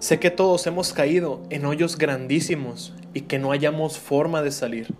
Sé 0.00 0.20
que 0.20 0.30
todos 0.30 0.64
hemos 0.68 0.92
caído 0.92 1.42
en 1.50 1.66
hoyos 1.66 1.98
grandísimos 1.98 2.94
y 3.14 3.22
que 3.22 3.40
no 3.40 3.50
hayamos 3.50 3.98
forma 3.98 4.42
de 4.42 4.52
salir. 4.52 4.94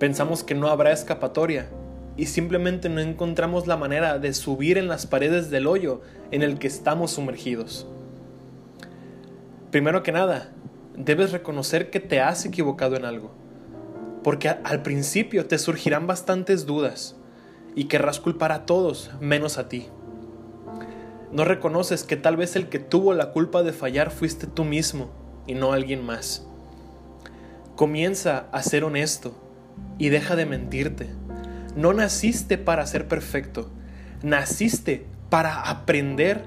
Pensamos 0.00 0.42
que 0.42 0.56
no 0.56 0.66
habrá 0.66 0.90
escapatoria 0.90 1.68
y 2.16 2.26
simplemente 2.26 2.88
no 2.88 3.00
encontramos 3.00 3.68
la 3.68 3.76
manera 3.76 4.18
de 4.18 4.34
subir 4.34 4.78
en 4.78 4.88
las 4.88 5.06
paredes 5.06 5.48
del 5.48 5.68
hoyo 5.68 6.00
en 6.32 6.42
el 6.42 6.58
que 6.58 6.66
estamos 6.66 7.12
sumergidos. 7.12 7.86
Primero 9.70 10.02
que 10.02 10.10
nada, 10.10 10.50
debes 10.96 11.30
reconocer 11.30 11.90
que 11.90 12.00
te 12.00 12.20
has 12.20 12.44
equivocado 12.44 12.96
en 12.96 13.04
algo, 13.04 13.30
porque 14.24 14.48
al 14.48 14.82
principio 14.82 15.46
te 15.46 15.56
surgirán 15.56 16.08
bastantes 16.08 16.66
dudas 16.66 17.14
y 17.76 17.84
querrás 17.84 18.18
culpar 18.18 18.50
a 18.50 18.66
todos 18.66 19.12
menos 19.20 19.56
a 19.56 19.68
ti. 19.68 19.86
No 21.32 21.44
reconoces 21.44 22.02
que 22.02 22.16
tal 22.16 22.36
vez 22.36 22.56
el 22.56 22.68
que 22.68 22.80
tuvo 22.80 23.14
la 23.14 23.30
culpa 23.30 23.62
de 23.62 23.72
fallar 23.72 24.10
fuiste 24.10 24.48
tú 24.48 24.64
mismo 24.64 25.10
y 25.46 25.54
no 25.54 25.72
alguien 25.72 26.04
más. 26.04 26.44
Comienza 27.76 28.48
a 28.50 28.62
ser 28.62 28.82
honesto 28.82 29.40
y 29.96 30.08
deja 30.08 30.34
de 30.34 30.44
mentirte. 30.44 31.08
No 31.76 31.92
naciste 31.92 32.58
para 32.58 32.84
ser 32.86 33.06
perfecto, 33.06 33.70
naciste 34.22 35.06
para 35.28 35.70
aprender, 35.70 36.44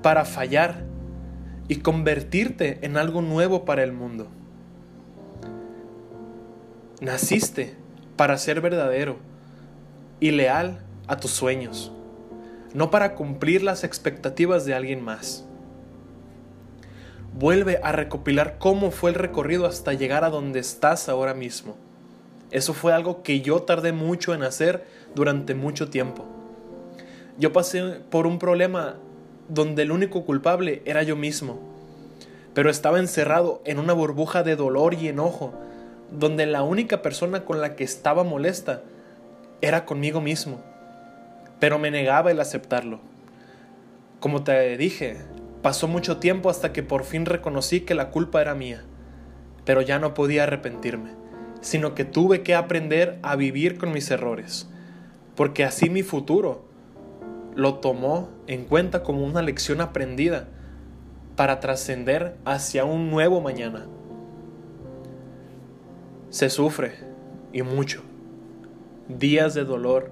para 0.00 0.24
fallar 0.24 0.84
y 1.66 1.76
convertirte 1.76 2.78
en 2.82 2.96
algo 2.96 3.20
nuevo 3.20 3.64
para 3.64 3.82
el 3.82 3.92
mundo. 3.92 4.28
Naciste 7.00 7.74
para 8.16 8.38
ser 8.38 8.60
verdadero 8.60 9.16
y 10.20 10.30
leal 10.30 10.84
a 11.08 11.16
tus 11.16 11.32
sueños 11.32 11.93
no 12.74 12.90
para 12.90 13.14
cumplir 13.14 13.62
las 13.62 13.84
expectativas 13.84 14.66
de 14.66 14.74
alguien 14.74 15.02
más. 15.02 15.44
Vuelve 17.32 17.80
a 17.82 17.92
recopilar 17.92 18.58
cómo 18.58 18.90
fue 18.90 19.10
el 19.10 19.16
recorrido 19.16 19.66
hasta 19.66 19.94
llegar 19.94 20.24
a 20.24 20.30
donde 20.30 20.58
estás 20.58 21.08
ahora 21.08 21.34
mismo. 21.34 21.76
Eso 22.50 22.74
fue 22.74 22.92
algo 22.92 23.22
que 23.22 23.40
yo 23.40 23.62
tardé 23.62 23.92
mucho 23.92 24.34
en 24.34 24.42
hacer 24.42 24.84
durante 25.14 25.54
mucho 25.54 25.88
tiempo. 25.88 26.24
Yo 27.38 27.52
pasé 27.52 28.00
por 28.10 28.26
un 28.26 28.38
problema 28.38 28.96
donde 29.48 29.82
el 29.82 29.92
único 29.92 30.24
culpable 30.24 30.82
era 30.84 31.02
yo 31.02 31.16
mismo, 31.16 31.60
pero 32.54 32.70
estaba 32.70 32.98
encerrado 32.98 33.62
en 33.64 33.78
una 33.78 33.92
burbuja 33.92 34.42
de 34.42 34.56
dolor 34.56 34.94
y 34.94 35.08
enojo, 35.08 35.54
donde 36.10 36.46
la 36.46 36.62
única 36.62 37.02
persona 37.02 37.44
con 37.44 37.60
la 37.60 37.76
que 37.76 37.84
estaba 37.84 38.24
molesta 38.24 38.82
era 39.60 39.84
conmigo 39.84 40.20
mismo 40.20 40.73
pero 41.60 41.78
me 41.78 41.90
negaba 41.90 42.30
el 42.30 42.40
aceptarlo. 42.40 43.00
Como 44.20 44.44
te 44.44 44.76
dije, 44.76 45.18
pasó 45.62 45.88
mucho 45.88 46.18
tiempo 46.18 46.50
hasta 46.50 46.72
que 46.72 46.82
por 46.82 47.04
fin 47.04 47.26
reconocí 47.26 47.80
que 47.80 47.94
la 47.94 48.10
culpa 48.10 48.40
era 48.40 48.54
mía, 48.54 48.82
pero 49.64 49.82
ya 49.82 49.98
no 49.98 50.14
podía 50.14 50.44
arrepentirme, 50.44 51.10
sino 51.60 51.94
que 51.94 52.04
tuve 52.04 52.42
que 52.42 52.54
aprender 52.54 53.18
a 53.22 53.36
vivir 53.36 53.78
con 53.78 53.92
mis 53.92 54.10
errores, 54.10 54.68
porque 55.34 55.64
así 55.64 55.90
mi 55.90 56.02
futuro 56.02 56.64
lo 57.54 57.74
tomó 57.76 58.30
en 58.46 58.64
cuenta 58.64 59.02
como 59.02 59.24
una 59.24 59.42
lección 59.42 59.80
aprendida 59.80 60.48
para 61.36 61.60
trascender 61.60 62.36
hacia 62.44 62.84
un 62.84 63.10
nuevo 63.10 63.40
mañana. 63.40 63.86
Se 66.30 66.50
sufre, 66.50 66.94
y 67.52 67.62
mucho. 67.62 68.02
Días 69.08 69.54
de 69.54 69.64
dolor, 69.64 70.10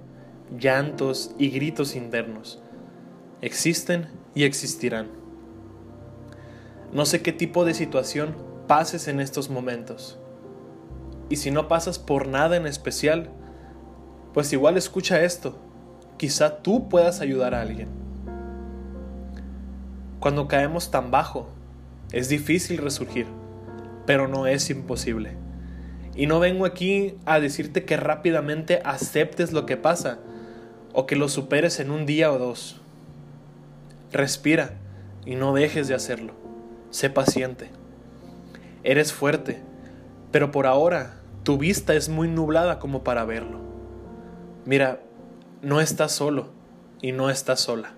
llantos 0.59 1.35
y 1.39 1.51
gritos 1.51 1.97
internos. 1.97 2.61
Existen 3.41 4.09
y 4.35 4.45
existirán. 4.45 5.09
No 6.93 7.07
sé 7.07 7.23
qué 7.23 7.33
tipo 7.33 7.65
de 7.65 7.75
situación 7.75 8.37
pases 8.67 9.09
en 9.09 9.21
estos 9.21 9.51
momentos. 9.51 10.19
Y 11.29 11.37
si 11.37 11.51
no 11.51 11.69
pasas 11.69 11.99
por 11.99 12.29
nada 12.29 12.57
en 12.57 12.67
especial, 12.67 13.31
pues 14.35 14.53
igual 14.53 14.77
escucha 14.77 15.23
esto. 15.23 15.59
Quizá 16.19 16.63
tú 16.63 16.89
puedas 16.89 17.21
ayudar 17.21 17.55
a 17.55 17.63
alguien. 17.63 17.89
Cuando 20.21 20.47
caemos 20.47 20.91
tan 20.91 21.11
bajo, 21.11 21.49
es 22.13 22.29
difícil 22.29 22.79
resurgir, 22.79 23.27
pero 24.07 24.29
no 24.29 24.47
es 24.47 24.69
imposible. 24.71 25.37
Y 26.15 26.27
no 26.27 26.39
vengo 26.39 26.67
aquí 26.67 27.15
a 27.25 27.41
decirte 27.41 27.85
que 27.85 27.97
rápidamente 27.97 28.83
aceptes 28.85 29.53
lo 29.53 29.65
que 29.65 29.79
pasa, 29.79 30.19
o 30.93 31.07
que 31.07 31.17
lo 31.17 31.29
superes 31.29 31.81
en 31.81 31.91
un 31.91 32.07
día 32.07 32.33
o 32.33 32.39
dos. 32.39 32.81
Respira 34.11 34.75
y 35.25 35.37
no 35.37 35.55
dejes 35.55 35.89
de 35.89 35.95
hacerlo. 35.95 36.35
Sé 36.91 37.11
paciente. 37.11 37.71
Eres 38.85 39.13
fuerte, 39.13 39.63
pero 40.31 40.51
por 40.51 40.67
ahora 40.67 41.21
tu 41.45 41.59
vista 41.59 41.95
es 41.95 42.09
muy 42.09 42.29
nublada 42.29 42.79
como 42.79 43.03
para 43.03 43.25
verlo. 43.25 43.61
Mira, 44.65 45.01
no 45.63 45.81
estás 45.81 46.13
solo 46.13 46.51
y 47.01 47.13
no 47.13 47.31
estás 47.31 47.61
sola. 47.61 47.95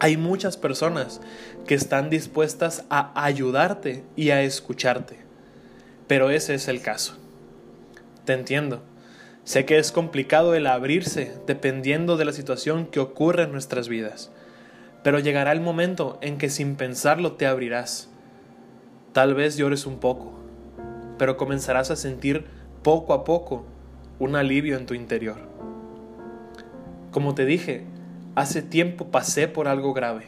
Hay 0.00 0.16
muchas 0.16 0.56
personas 0.56 1.20
que 1.66 1.74
están 1.74 2.10
dispuestas 2.10 2.84
a 2.90 3.12
ayudarte 3.24 4.04
y 4.16 4.30
a 4.30 4.42
escucharte, 4.42 5.18
pero 6.08 6.30
ese 6.30 6.54
es 6.54 6.68
el 6.68 6.82
caso. 6.82 7.16
Te 8.24 8.32
entiendo 8.32 8.82
Sé 9.44 9.66
que 9.66 9.76
es 9.76 9.92
complicado 9.92 10.54
el 10.54 10.66
abrirse 10.66 11.36
dependiendo 11.46 12.16
de 12.16 12.24
la 12.24 12.32
situación 12.32 12.86
que 12.86 12.98
ocurre 12.98 13.42
en 13.42 13.52
nuestras 13.52 13.88
vidas, 13.88 14.32
pero 15.02 15.18
llegará 15.18 15.52
el 15.52 15.60
momento 15.60 16.18
en 16.22 16.38
que 16.38 16.48
sin 16.48 16.76
pensarlo 16.76 17.32
te 17.32 17.46
abrirás. 17.46 18.08
Tal 19.12 19.34
vez 19.34 19.58
llores 19.58 19.84
un 19.84 19.98
poco, 19.98 20.32
pero 21.18 21.36
comenzarás 21.36 21.90
a 21.90 21.96
sentir 21.96 22.46
poco 22.82 23.12
a 23.12 23.24
poco 23.24 23.66
un 24.18 24.34
alivio 24.34 24.78
en 24.78 24.86
tu 24.86 24.94
interior. 24.94 25.36
Como 27.10 27.34
te 27.34 27.44
dije, 27.44 27.84
hace 28.34 28.62
tiempo 28.62 29.08
pasé 29.08 29.46
por 29.46 29.68
algo 29.68 29.92
grave, 29.92 30.24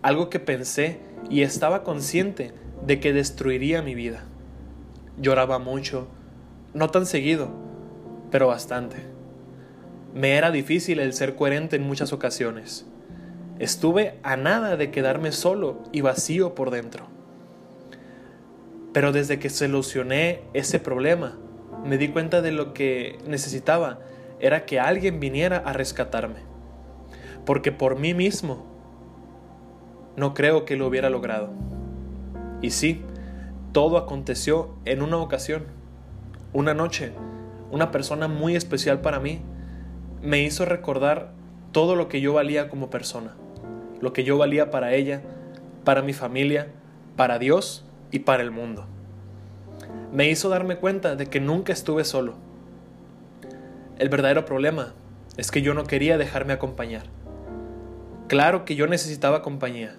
algo 0.00 0.30
que 0.30 0.38
pensé 0.38 1.00
y 1.28 1.42
estaba 1.42 1.82
consciente 1.82 2.52
de 2.86 3.00
que 3.00 3.12
destruiría 3.12 3.82
mi 3.82 3.96
vida. 3.96 4.22
Lloraba 5.18 5.58
mucho, 5.58 6.06
no 6.72 6.88
tan 6.90 7.04
seguido, 7.04 7.63
pero 8.34 8.48
bastante. 8.48 8.96
Me 10.12 10.32
era 10.32 10.50
difícil 10.50 10.98
el 10.98 11.12
ser 11.12 11.36
coherente 11.36 11.76
en 11.76 11.84
muchas 11.84 12.12
ocasiones. 12.12 12.84
Estuve 13.60 14.18
a 14.24 14.36
nada 14.36 14.76
de 14.76 14.90
quedarme 14.90 15.30
solo 15.30 15.84
y 15.92 16.00
vacío 16.00 16.56
por 16.56 16.72
dentro. 16.72 17.06
Pero 18.92 19.12
desde 19.12 19.38
que 19.38 19.50
solucioné 19.50 20.42
ese 20.52 20.80
problema, 20.80 21.38
me 21.84 21.96
di 21.96 22.08
cuenta 22.08 22.42
de 22.42 22.50
lo 22.50 22.74
que 22.74 23.18
necesitaba 23.24 24.00
era 24.40 24.66
que 24.66 24.80
alguien 24.80 25.20
viniera 25.20 25.58
a 25.58 25.72
rescatarme. 25.72 26.40
Porque 27.46 27.70
por 27.70 28.00
mí 28.00 28.14
mismo 28.14 28.66
no 30.16 30.34
creo 30.34 30.64
que 30.64 30.74
lo 30.74 30.88
hubiera 30.88 31.08
logrado. 31.08 31.50
Y 32.62 32.72
sí, 32.72 33.00
todo 33.70 33.96
aconteció 33.96 34.74
en 34.86 35.02
una 35.02 35.18
ocasión. 35.18 35.66
Una 36.52 36.74
noche 36.74 37.12
una 37.70 37.90
persona 37.90 38.28
muy 38.28 38.56
especial 38.56 39.00
para 39.00 39.20
mí, 39.20 39.40
me 40.22 40.42
hizo 40.42 40.64
recordar 40.64 41.32
todo 41.72 41.96
lo 41.96 42.08
que 42.08 42.20
yo 42.20 42.32
valía 42.32 42.68
como 42.68 42.90
persona, 42.90 43.34
lo 44.00 44.12
que 44.12 44.24
yo 44.24 44.38
valía 44.38 44.70
para 44.70 44.94
ella, 44.94 45.22
para 45.84 46.02
mi 46.02 46.12
familia, 46.12 46.68
para 47.16 47.38
Dios 47.38 47.84
y 48.10 48.20
para 48.20 48.42
el 48.42 48.50
mundo. 48.50 48.86
Me 50.12 50.30
hizo 50.30 50.48
darme 50.48 50.76
cuenta 50.76 51.16
de 51.16 51.26
que 51.26 51.40
nunca 51.40 51.72
estuve 51.72 52.04
solo. 52.04 52.34
El 53.98 54.08
verdadero 54.08 54.44
problema 54.44 54.94
es 55.36 55.50
que 55.50 55.62
yo 55.62 55.74
no 55.74 55.84
quería 55.84 56.18
dejarme 56.18 56.52
acompañar. 56.52 57.04
Claro 58.28 58.64
que 58.64 58.76
yo 58.76 58.86
necesitaba 58.86 59.42
compañía. 59.42 59.96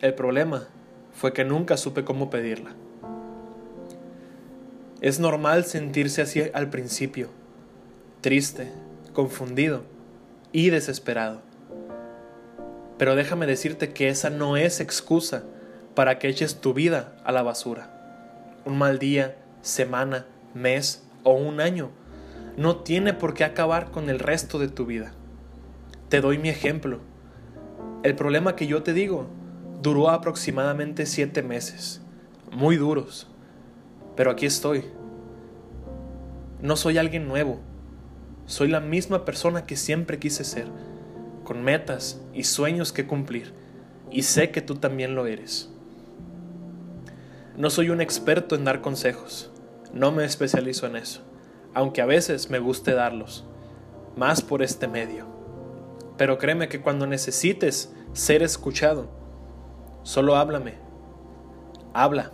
El 0.00 0.14
problema 0.14 0.68
fue 1.12 1.32
que 1.32 1.44
nunca 1.44 1.76
supe 1.76 2.04
cómo 2.04 2.30
pedirla. 2.30 2.74
Es 5.00 5.20
normal 5.20 5.64
sentirse 5.64 6.22
así 6.22 6.42
al 6.52 6.70
principio, 6.70 7.28
triste, 8.20 8.72
confundido 9.12 9.84
y 10.50 10.70
desesperado. 10.70 11.40
Pero 12.98 13.14
déjame 13.14 13.46
decirte 13.46 13.92
que 13.92 14.08
esa 14.08 14.28
no 14.28 14.56
es 14.56 14.80
excusa 14.80 15.44
para 15.94 16.18
que 16.18 16.26
eches 16.26 16.60
tu 16.60 16.74
vida 16.74 17.16
a 17.22 17.30
la 17.30 17.44
basura. 17.44 18.58
Un 18.64 18.76
mal 18.76 18.98
día, 18.98 19.36
semana, 19.62 20.26
mes 20.52 21.04
o 21.22 21.34
un 21.34 21.60
año 21.60 21.90
no 22.56 22.78
tiene 22.78 23.14
por 23.14 23.34
qué 23.34 23.44
acabar 23.44 23.92
con 23.92 24.10
el 24.10 24.18
resto 24.18 24.58
de 24.58 24.66
tu 24.66 24.84
vida. 24.84 25.12
Te 26.08 26.20
doy 26.20 26.38
mi 26.38 26.48
ejemplo. 26.48 26.98
El 28.02 28.16
problema 28.16 28.56
que 28.56 28.66
yo 28.66 28.82
te 28.82 28.94
digo 28.94 29.28
duró 29.80 30.10
aproximadamente 30.10 31.06
siete 31.06 31.44
meses, 31.44 32.00
muy 32.50 32.76
duros 32.76 33.28
pero 34.18 34.32
aquí 34.32 34.46
estoy. 34.46 34.84
No 36.60 36.74
soy 36.74 36.98
alguien 36.98 37.28
nuevo. 37.28 37.60
Soy 38.46 38.66
la 38.66 38.80
misma 38.80 39.24
persona 39.24 39.64
que 39.64 39.76
siempre 39.76 40.18
quise 40.18 40.42
ser, 40.42 40.66
con 41.44 41.62
metas 41.62 42.20
y 42.34 42.42
sueños 42.42 42.92
que 42.92 43.06
cumplir, 43.06 43.54
y 44.10 44.24
sé 44.24 44.50
que 44.50 44.60
tú 44.60 44.74
también 44.74 45.14
lo 45.14 45.26
eres. 45.28 45.70
No 47.56 47.70
soy 47.70 47.90
un 47.90 48.00
experto 48.00 48.56
en 48.56 48.64
dar 48.64 48.80
consejos, 48.80 49.52
no 49.92 50.10
me 50.10 50.24
especializo 50.24 50.88
en 50.88 50.96
eso, 50.96 51.20
aunque 51.72 52.02
a 52.02 52.06
veces 52.06 52.50
me 52.50 52.58
guste 52.58 52.94
darlos, 52.94 53.44
más 54.16 54.42
por 54.42 54.62
este 54.62 54.88
medio. 54.88 55.26
Pero 56.16 56.38
créeme 56.38 56.68
que 56.68 56.80
cuando 56.80 57.06
necesites 57.06 57.94
ser 58.14 58.42
escuchado, 58.42 59.10
solo 60.02 60.34
háblame, 60.34 60.74
habla. 61.94 62.32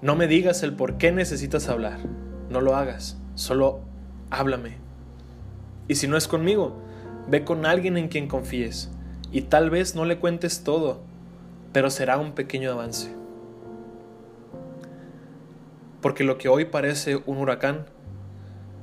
No 0.00 0.14
me 0.14 0.28
digas 0.28 0.62
el 0.62 0.74
por 0.74 0.96
qué 0.96 1.10
necesitas 1.10 1.68
hablar, 1.68 1.98
no 2.50 2.60
lo 2.60 2.76
hagas, 2.76 3.18
solo 3.34 3.80
háblame. 4.30 4.76
Y 5.88 5.96
si 5.96 6.06
no 6.06 6.16
es 6.16 6.28
conmigo, 6.28 6.76
ve 7.28 7.44
con 7.44 7.66
alguien 7.66 7.96
en 7.96 8.06
quien 8.06 8.28
confíes 8.28 8.90
y 9.32 9.42
tal 9.42 9.70
vez 9.70 9.96
no 9.96 10.04
le 10.04 10.18
cuentes 10.18 10.62
todo, 10.62 11.00
pero 11.72 11.90
será 11.90 12.16
un 12.16 12.32
pequeño 12.32 12.70
avance. 12.70 13.12
Porque 16.00 16.22
lo 16.22 16.38
que 16.38 16.48
hoy 16.48 16.66
parece 16.66 17.20
un 17.26 17.38
huracán, 17.38 17.86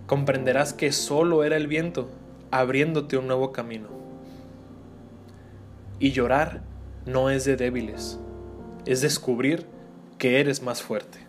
comprenderás 0.07 0.73
que 0.73 0.91
solo 0.91 1.45
era 1.45 1.55
el 1.55 1.67
viento 1.67 2.09
abriéndote 2.51 3.17
un 3.17 3.27
nuevo 3.27 3.53
camino. 3.53 3.87
Y 5.97 6.11
llorar 6.11 6.61
no 7.05 7.29
es 7.29 7.45
de 7.45 7.55
débiles, 7.55 8.19
es 8.85 8.99
descubrir 8.99 9.65
que 10.17 10.39
eres 10.39 10.61
más 10.61 10.81
fuerte. 10.81 11.24